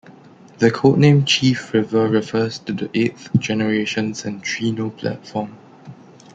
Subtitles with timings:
[0.57, 5.55] The codename Chief River refers to the eighth-generation Centrino platform.